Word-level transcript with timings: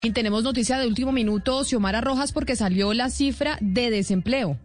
Y 0.00 0.12
tenemos 0.12 0.44
noticia 0.44 0.78
de 0.78 0.86
último 0.86 1.10
minuto, 1.10 1.64
Xiomara 1.64 2.00
Rojas, 2.00 2.30
porque 2.30 2.54
salió 2.54 2.94
la 2.94 3.10
cifra 3.10 3.58
de 3.60 3.90
desempleo. 3.90 4.56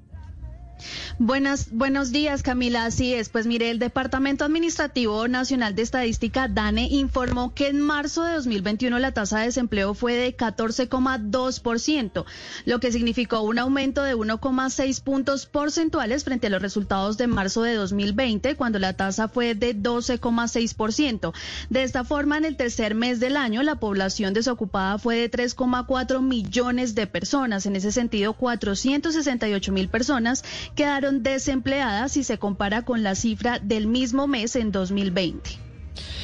Buenas, 1.20 1.72
buenos 1.72 2.12
días, 2.12 2.44
Camila. 2.44 2.86
Así 2.86 3.14
es. 3.14 3.30
Pues 3.30 3.48
mire, 3.48 3.70
el 3.70 3.80
Departamento 3.80 4.46
Administrativo 4.46 5.28
Nacional 5.28 5.76
de 5.76 5.82
Estadística, 5.82 6.48
DANE, 6.48 6.88
informó 6.90 7.54
que 7.54 7.68
en 7.68 7.80
marzo 7.80 8.24
de 8.24 8.34
2021 8.34 9.00
la 9.00 9.12
tasa 9.12 9.40
de 9.40 9.46
desempleo 9.46 9.94
fue 9.94 10.14
de 10.16 10.36
14,2%, 10.36 12.26
lo 12.66 12.80
que 12.80 12.92
significó 12.92 13.42
un 13.42 13.60
aumento 13.60 14.04
de 14.04 14.16
1,6 14.16 15.02
puntos 15.04 15.46
porcentuales 15.46 16.24
frente 16.24 16.48
a 16.48 16.50
los 16.50 16.62
resultados 16.62 17.18
de 17.18 17.28
marzo 17.28 17.64
de 17.64 17.76
2020, 17.76 18.56
cuando 18.56 18.80
la 18.80 18.94
tasa 18.94 19.28
fue 19.28 19.56
de 19.56 19.76
12,6%. 19.76 21.34
De 21.70 21.84
esta 21.84 22.04
forma, 22.04 22.38
en 22.38 22.46
el 22.46 22.56
tercer 22.56 22.96
mes 22.96 23.20
del 23.20 23.38
año, 23.38 23.64
la 23.64 23.76
población 23.76 24.34
desocupada 24.34 24.98
fue 24.98 25.16
de 25.18 25.32
3,4 25.32 26.22
millones 26.22 26.96
de 26.96 27.08
personas. 27.08 27.66
En 27.66 27.76
ese 27.76 27.92
sentido, 27.92 28.34
468 28.34 29.72
mil 29.72 29.90
personas 29.90 30.44
quedaron 30.76 31.24
desempleadas 31.24 32.14
si 32.14 32.24
se 32.24 32.38
compara 32.38 32.84
con 32.84 33.04
la 33.04 33.16
cifra 33.16 33.60
del 33.60 33.88
mismo 33.88 34.28
mes 34.28 34.56
en 34.56 34.72
2020. 34.72 35.64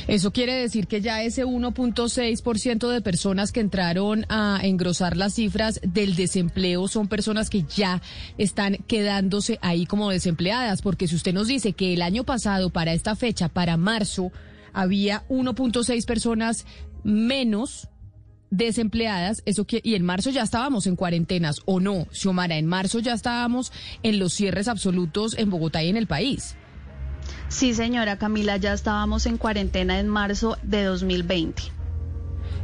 Eso 0.07 0.31
quiere 0.31 0.53
decir 0.53 0.87
que 0.87 1.01
ya 1.01 1.21
ese 1.21 1.45
1.6% 1.45 2.89
de 2.89 3.01
personas 3.01 3.51
que 3.51 3.59
entraron 3.59 4.25
a 4.29 4.59
engrosar 4.63 5.15
las 5.15 5.35
cifras 5.35 5.79
del 5.83 6.15
desempleo 6.15 6.87
son 6.87 7.07
personas 7.07 7.51
que 7.51 7.63
ya 7.63 8.01
están 8.39 8.77
quedándose 8.87 9.59
ahí 9.61 9.85
como 9.85 10.09
desempleadas, 10.09 10.81
porque 10.81 11.07
si 11.07 11.15
usted 11.15 11.33
nos 11.33 11.47
dice 11.47 11.73
que 11.73 11.93
el 11.93 12.01
año 12.01 12.23
pasado 12.23 12.71
para 12.71 12.93
esta 12.93 13.15
fecha, 13.15 13.49
para 13.49 13.77
marzo, 13.77 14.31
había 14.73 15.27
1.6 15.29 16.05
personas 16.05 16.65
menos 17.03 17.87
desempleadas, 18.49 19.41
eso 19.45 19.65
que, 19.65 19.81
y 19.83 19.95
en 19.95 20.03
marzo 20.03 20.29
ya 20.29 20.43
estábamos 20.43 20.87
en 20.87 20.95
cuarentenas, 20.95 21.61
o 21.65 21.79
no, 21.79 22.07
Xiomara, 22.11 22.57
en 22.57 22.65
marzo 22.65 22.99
ya 22.99 23.13
estábamos 23.13 23.71
en 24.03 24.19
los 24.19 24.33
cierres 24.33 24.67
absolutos 24.67 25.37
en 25.37 25.49
Bogotá 25.49 25.83
y 25.83 25.89
en 25.89 25.97
el 25.97 26.07
país. 26.07 26.55
Sí, 27.47 27.73
señora 27.73 28.17
Camila, 28.17 28.57
ya 28.57 28.73
estábamos 28.73 29.25
en 29.25 29.37
cuarentena 29.37 29.99
en 29.99 30.07
marzo 30.07 30.57
de 30.63 30.83
2020. 30.83 31.79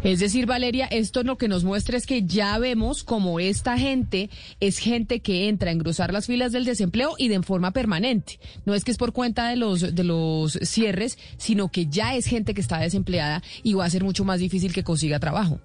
Es 0.04 0.20
decir, 0.20 0.46
Valeria, 0.46 0.86
esto 0.86 1.24
lo 1.24 1.36
que 1.36 1.48
nos 1.48 1.64
muestra 1.64 1.98
es 1.98 2.06
que 2.06 2.22
ya 2.22 2.60
vemos 2.60 3.04
como 3.04 3.40
esta 3.40 3.76
gente 3.76 4.30
es 4.60 4.78
gente 4.78 5.20
que 5.22 5.50
entra 5.50 5.72
a 5.72 5.74
engrosar 5.74 6.14
las 6.14 6.28
filas 6.28 6.52
del 6.52 6.64
desempleo 6.64 7.16
y 7.18 7.28
de 7.28 7.42
forma 7.42 7.72
permanente. 7.72 8.40
No 8.66 8.76
es 8.76 8.84
que 8.84 8.92
es 8.92 8.98
por 8.98 9.14
cuenta 9.14 9.50
de 9.50 9.56
los, 9.56 9.96
de 9.96 10.04
los 10.04 10.60
cierres, 10.62 11.18
sino 11.38 11.70
que 11.70 11.88
ya 11.88 12.16
es 12.16 12.28
gente 12.28 12.54
que 12.54 12.62
está 12.62 12.78
desempleada 12.78 13.42
y 13.64 13.74
va 13.74 13.86
a 13.86 13.90
ser 13.90 14.04
mucho 14.04 14.24
más 14.26 14.40
difícil 14.40 14.74
que 14.74 14.84
consiga 14.84 15.20
trabajo. 15.20 15.60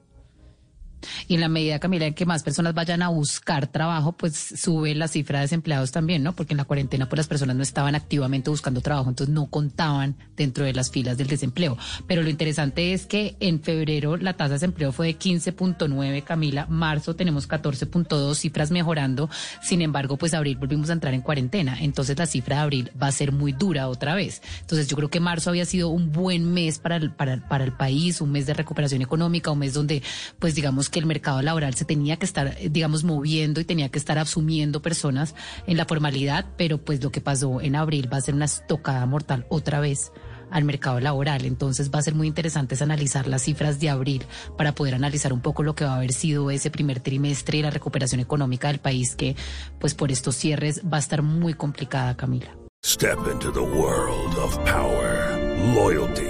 Y 1.28 1.34
en 1.34 1.40
la 1.40 1.48
medida, 1.48 1.78
Camila, 1.78 2.06
en 2.06 2.14
que 2.14 2.26
más 2.26 2.42
personas 2.42 2.74
vayan 2.74 3.02
a 3.02 3.08
buscar 3.08 3.66
trabajo, 3.66 4.12
pues 4.12 4.54
sube 4.56 4.94
la 4.94 5.08
cifra 5.08 5.38
de 5.38 5.44
desempleados 5.44 5.92
también, 5.92 6.22
¿no? 6.22 6.34
Porque 6.34 6.54
en 6.54 6.58
la 6.58 6.64
cuarentena, 6.64 7.08
pues 7.08 7.18
las 7.18 7.26
personas 7.26 7.56
no 7.56 7.62
estaban 7.62 7.94
activamente 7.94 8.50
buscando 8.50 8.80
trabajo, 8.80 9.08
entonces 9.08 9.34
no 9.34 9.46
contaban 9.46 10.16
dentro 10.36 10.64
de 10.64 10.72
las 10.72 10.90
filas 10.90 11.16
del 11.16 11.28
desempleo. 11.28 11.76
Pero 12.06 12.22
lo 12.22 12.30
interesante 12.30 12.92
es 12.92 13.06
que 13.06 13.36
en 13.40 13.60
febrero 13.60 14.16
la 14.16 14.34
tasa 14.34 14.48
de 14.48 14.54
desempleo 14.54 14.92
fue 14.92 15.08
de 15.08 15.18
15.9, 15.18 16.24
Camila. 16.24 16.66
Marzo 16.68 17.14
tenemos 17.16 17.48
14.2, 17.48 18.34
cifras 18.34 18.70
mejorando. 18.70 19.30
Sin 19.62 19.82
embargo, 19.82 20.16
pues 20.16 20.34
abril 20.34 20.56
volvimos 20.56 20.90
a 20.90 20.92
entrar 20.92 21.14
en 21.14 21.22
cuarentena. 21.22 21.78
Entonces 21.80 22.18
la 22.18 22.26
cifra 22.26 22.56
de 22.56 22.62
abril 22.62 22.90
va 23.00 23.08
a 23.08 23.12
ser 23.12 23.32
muy 23.32 23.52
dura 23.52 23.88
otra 23.88 24.14
vez. 24.14 24.42
Entonces 24.60 24.88
yo 24.88 24.96
creo 24.96 25.10
que 25.10 25.20
marzo 25.20 25.50
había 25.50 25.64
sido 25.64 25.88
un 25.88 26.12
buen 26.12 26.52
mes 26.52 26.78
para 26.78 26.96
el, 26.96 27.12
para, 27.12 27.48
para 27.48 27.64
el 27.64 27.72
país, 27.72 28.20
un 28.20 28.32
mes 28.32 28.46
de 28.46 28.54
recuperación 28.54 29.02
económica, 29.02 29.50
un 29.50 29.60
mes 29.60 29.74
donde, 29.74 30.02
pues 30.38 30.54
digamos, 30.54 30.89
que 30.90 30.98
el 30.98 31.06
mercado 31.06 31.42
laboral 31.42 31.74
se 31.74 31.84
tenía 31.84 32.16
que 32.16 32.26
estar, 32.26 32.56
eh, 32.58 32.68
digamos, 32.70 33.04
moviendo 33.04 33.60
y 33.60 33.64
tenía 33.64 33.88
que 33.88 33.98
estar 33.98 34.18
asumiendo 34.18 34.82
personas 34.82 35.34
en 35.66 35.76
la 35.76 35.84
formalidad, 35.84 36.46
pero 36.56 36.78
pues 36.78 37.02
lo 37.02 37.10
que 37.10 37.20
pasó 37.20 37.60
en 37.60 37.76
abril 37.76 38.12
va 38.12 38.18
a 38.18 38.20
ser 38.20 38.34
una 38.34 38.46
estocada 38.46 39.04
mortal 39.06 39.46
otra 39.48 39.80
vez 39.80 40.12
al 40.50 40.64
mercado 40.64 41.00
laboral. 41.00 41.44
Entonces 41.44 41.90
va 41.90 41.98
a 41.98 42.02
ser 42.02 42.14
muy 42.14 42.26
interesante 42.26 42.76
analizar 42.80 43.26
las 43.26 43.42
cifras 43.42 43.80
de 43.80 43.90
abril 43.90 44.24
para 44.56 44.74
poder 44.74 44.94
analizar 44.94 45.32
un 45.32 45.40
poco 45.40 45.62
lo 45.62 45.74
que 45.74 45.84
va 45.84 45.92
a 45.92 45.96
haber 45.96 46.12
sido 46.12 46.50
ese 46.50 46.70
primer 46.70 47.00
trimestre 47.00 47.58
y 47.58 47.62
la 47.62 47.70
recuperación 47.70 48.20
económica 48.20 48.68
del 48.68 48.78
país 48.78 49.14
que 49.16 49.36
pues 49.78 49.94
por 49.94 50.10
estos 50.10 50.36
cierres 50.36 50.82
va 50.90 50.96
a 50.96 51.00
estar 51.00 51.22
muy 51.22 51.54
complicada, 51.54 52.16
Camila. 52.16 52.56
Step 52.82 53.18
into 53.30 53.52
the 53.52 53.60
world 53.60 54.34
of 54.38 54.56
power, 54.64 55.36
loyalty. 55.74 56.29